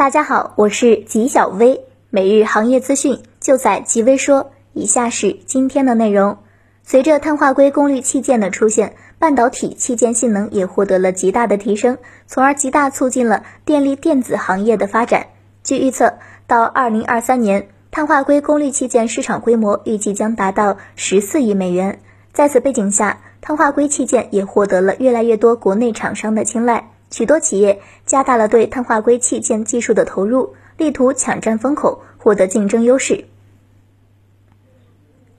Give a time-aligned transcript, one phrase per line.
[0.00, 4.50] 大家好，我是吉小薇，每日行业资讯就在吉微说。
[4.72, 6.38] 以下是今天的内容。
[6.82, 15.26] 随着碳化硅功率器件的出现，半导体器件性能也获得了极大的提升，从而极大促进了电力电子行业的发展。
[15.62, 16.14] 据预测，
[16.46, 22.00] 到二零二三年，碳化硅功率器件市场规模预计将达到十四亿美元。
[22.32, 26.89] 在此背景下，碳化硅器件也获得了越来越多国内厂商的青睐。
[27.10, 33.24] 许多企业加大了对碳化硅器件技术的投入，力图抢占风口，获得竞争优势。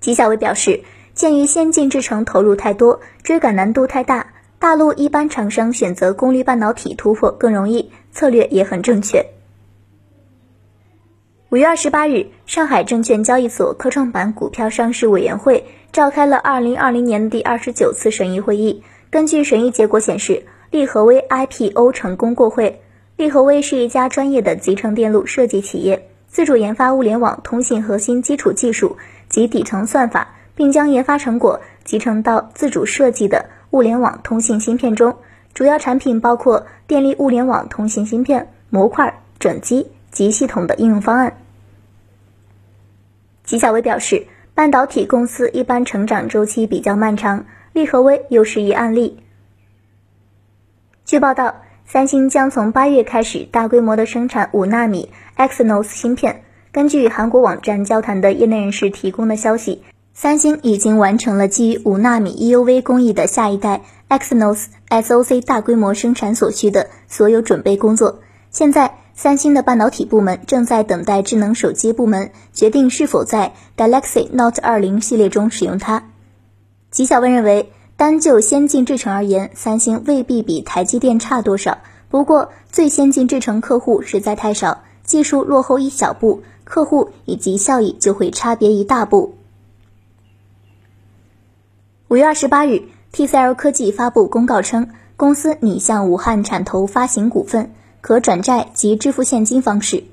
[0.02, 0.82] 纪晓薇表示，
[1.14, 9.26] 鉴于先进制程投入太多，追赶难度太大，大陆一般厂商选择功率半导体突破更容易，策略也很正确。
[11.50, 20.44] 五月二十八日，上海证券交易所科创板股票上市委员会召开了二零二零年第二十九次审议会议，根据审议结果显示。
[20.72, 22.82] 利和威 IPO 成功过会。
[23.18, 28.98] 利和威是一家专业的集成电路设计企业，自主研发物联网通信核心基础技术
[29.30, 35.16] 及底层算法，并将研发成果集成到自主设计的物联网通信芯片中。
[35.54, 41.38] 主要产品包括电力物联网通信芯片、模块、整机及系统的应用方案。
[43.44, 44.26] 吉小薇表示，
[44.56, 49.21] 半导体公司一般成长周期比较漫长，利和威又是一案例。
[51.12, 56.44] 据报道，三星将从八月开始大规模的生产五纳米 Exynos 芯片。
[56.72, 68.22] 根据韩国网站交谈的业内人士提供的消息，三星已经完成了基于五纳米 EUV 工艺的下一代 Exynos SoC 大规模生产所需的所有准备工作。
[68.50, 76.06] 现在，三星的半导体部门正在等待智能手机部门决定是否在 Galaxy Note 20系列中使用它。
[76.90, 77.74] 吉小问认为。
[78.02, 81.78] 单就先进制程而言，三星未必比台积电差多少。
[82.10, 89.36] 不过，最先进制程客户实在太少，技术落后一小步，客户以及效益就会差别一大步。
[92.08, 100.06] 五月二十八日，TCL 科技发布公告称，公司拟向武汉产投发行股份，可转债及支付现金方式，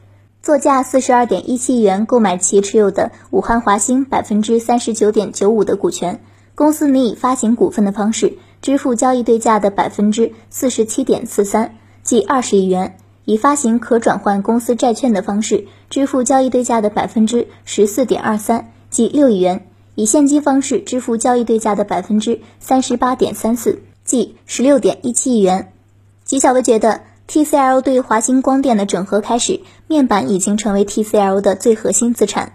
[0.42, 6.20] 作价四十二点一七亿元购买其持有的武汉华星百分之三十九点九五的股权。
[6.58, 19.60] 公司拟以发行股份的方式支付交易对价的百分之四十七点四三，即二十亿元；以发行可转换公司债券的方式支付交易对价的百分之十四点二三，即六亿元；
[19.94, 25.72] 以现金方式支付交易对价的百分之三十八点三四，即十六点一七亿元。
[26.24, 32.54] 吉小薇觉得，TCL 对华星光电的整合开始，面板已经成为 TCL 的最核心资产。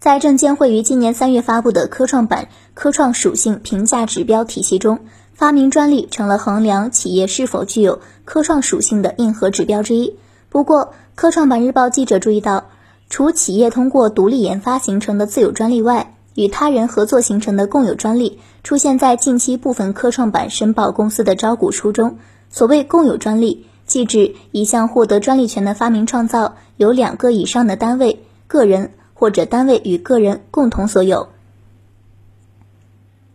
[0.00, 5.00] 在证监会于今年三月发布的科创板科创属性评价指标体系中，
[5.34, 10.14] 发明专利成了衡量企业是否具有科创属性的硬核指标之一。
[10.48, 12.68] 不过，科创板日报记者注意到，
[13.10, 22.16] 除企业通过独立研发形成的自有专利外，与他人合作形成的共有专利出现在近期部分科创板申报公司的招股书中。
[22.48, 28.92] 所谓共有专利，即指一项获得专利权的发明创造有两个以上的单位、个人。
[29.20, 31.28] 或者单位与个人共同所有。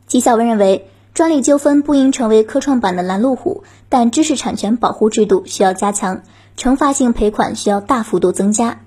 [0.08, 6.24] 纪晓文认为，专利纠纷不应成为科创板的拦路虎，但知识产权保护制度需要加强，
[6.58, 8.80] 惩罚性赔款需要大幅度增加。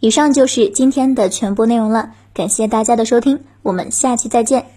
[0.00, 4.75] 以上就是今天的全部内容了，感谢大家的收听，我们下期再见。